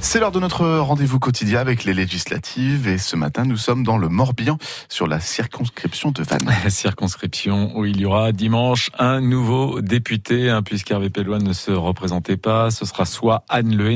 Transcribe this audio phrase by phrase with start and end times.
[0.00, 3.98] C'est l'heure de notre rendez-vous quotidien avec les législatives et ce matin nous sommes dans
[3.98, 4.56] le Morbihan
[4.88, 6.48] sur la circonscription de Vannes.
[6.64, 11.72] La circonscription où il y aura dimanche un nouveau député, hein, puisqu'Hervé Pellois ne se
[11.72, 12.70] représentait pas.
[12.70, 13.88] Ce sera soit Anne Le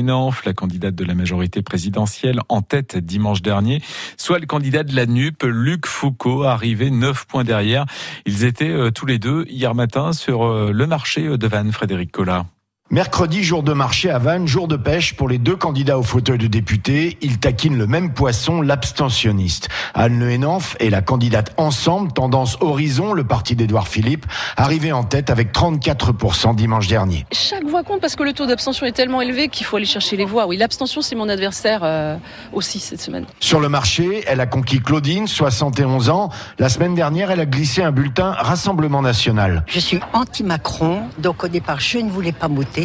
[0.45, 3.81] la candidate de la majorité présidentielle en tête dimanche dernier,
[4.17, 7.85] soit le candidat de la NUP, Luc Foucault, arrivé neuf points derrière.
[8.25, 12.11] Ils étaient euh, tous les deux hier matin sur euh, le marché de Vannes, Frédéric
[12.11, 12.45] Collat.
[12.93, 16.37] Mercredi, jour de marché à Vannes, jour de pêche pour les deux candidats au fauteuil
[16.37, 17.17] de député.
[17.21, 19.67] Ils taquinent le même poisson, l'abstentionniste.
[19.95, 25.03] Anne Le Hénanf et la candidate ensemble, tendance horizon, le parti d'Édouard Philippe, arrivé en
[25.03, 27.25] tête avec 34% dimanche dernier.
[27.31, 30.15] Chaque voix compte parce que le taux d'abstention est tellement élevé qu'il faut aller chercher
[30.15, 30.45] les voix.
[30.45, 32.15] Oui, l'abstention, c'est mon adversaire euh,
[32.53, 33.25] aussi cette semaine.
[33.39, 36.29] Sur le marché, elle a conquis Claudine, 71 ans.
[36.59, 39.63] La semaine dernière, elle a glissé un bulletin Rassemblement National.
[39.65, 42.82] Je suis anti-Macron, donc au départ, je ne voulais pas voter.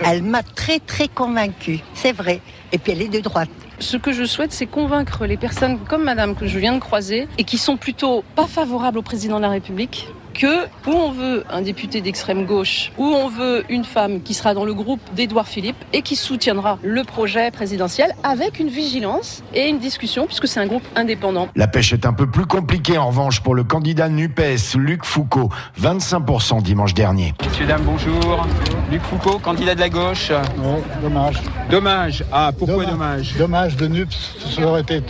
[0.00, 2.40] Elle m'a très très convaincue, c'est vrai.
[2.72, 3.48] Et puis elle est de droite.
[3.80, 7.28] Ce que je souhaite, c'est convaincre les personnes comme madame que je viens de croiser
[7.38, 10.08] et qui sont plutôt pas favorables au président de la République
[10.38, 14.54] que où on veut un député d'extrême gauche, où on veut une femme qui sera
[14.54, 19.68] dans le groupe d'Édouard Philippe et qui soutiendra le projet présidentiel avec une vigilance et
[19.68, 21.48] une discussion puisque c'est un groupe indépendant.
[21.56, 25.50] La pêche est un peu plus compliquée en revanche pour le candidat NUPES, Luc Foucault,
[25.80, 27.34] 25% dimanche dernier.
[27.44, 28.46] Messieurs, dames, bonjour.
[28.92, 30.30] Luc Foucault, candidat de la gauche.
[30.30, 31.42] Ouais, dommage.
[31.68, 32.24] Dommage.
[32.30, 33.34] Ah, pourquoi dommage?
[33.36, 34.34] Dommage de NUPS.
[34.56, 35.00] Ça aurait été,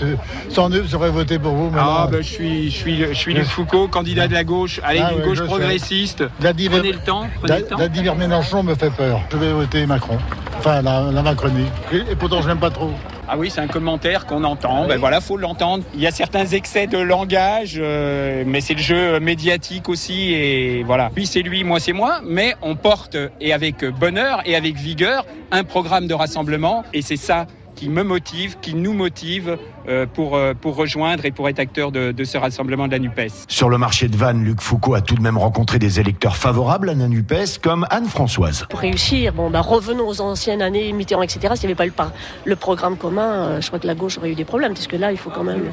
[0.49, 1.71] sans NUPS, j'aurais voté pour vous.
[1.71, 4.81] Mais Ah, ben, je suis, je suis, je suis Luc Foucault, candidat de la gauche.
[4.85, 6.25] Allez, Ah ouais, gauche progressiste.
[6.41, 7.65] Prenez le temps, prenez
[8.05, 9.21] la- Mélenchon me fait peur.
[9.33, 10.19] Je vais voter Macron.
[10.59, 11.67] Enfin, la, la Macronie.
[11.93, 12.91] Et, et pourtant, je l'aime pas trop.
[13.31, 14.87] Ah oui, c'est un commentaire qu'on entend.
[14.89, 15.85] Ben voilà, faut l'entendre.
[15.95, 20.33] Il y a certains excès de langage, euh, mais c'est le jeu médiatique aussi.
[20.33, 21.11] Et voilà.
[21.15, 22.21] Lui, c'est lui, moi, c'est moi.
[22.25, 26.85] Mais on porte, et avec bonheur et avec vigueur, un programme de rassemblement.
[26.95, 27.47] Et c'est ça
[27.79, 29.57] qui me motive, qui nous motive
[30.15, 33.47] pour, euh, pour rejoindre et pour être acteur de, de ce rassemblement de la NUPES.
[33.49, 36.91] Sur le marché de Vannes, Luc Foucault a tout de même rencontré des électeurs favorables
[36.91, 38.67] à la NUPES comme Anne-Françoise.
[38.69, 41.55] pour réussir, bon, bah, revenons aux anciennes années, Mitterrand, etc.
[41.55, 44.19] S'il n'y avait pas eu le, le programme commun, euh, je crois que la gauche
[44.19, 45.73] aurait eu des problèmes, parce que là, il faut quand même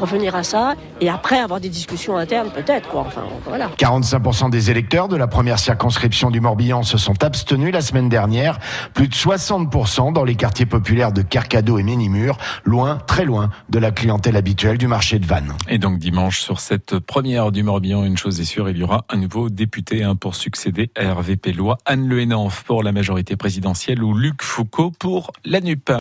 [0.00, 3.04] revenir à ça, et après avoir des discussions internes, peut-être, quoi.
[3.06, 3.68] Enfin, voilà.
[3.78, 8.58] 45% des électeurs de la première circonscription du Morbihan se sont abstenus la semaine dernière.
[8.94, 13.78] Plus de 60% dans les quartiers populaires de Carcado et Ménimur, loin, très loin de
[13.78, 15.54] la clientèle habituelle du marché de Vannes.
[15.68, 19.04] Et donc dimanche, sur cette première du Morbihan, une chose est sûre, il y aura
[19.08, 23.36] un nouveau député hein, pour succéder à Hervé Pellois, Anne Le Hénanf pour la majorité
[23.36, 25.88] présidentielle ou Luc Foucault pour la NUP.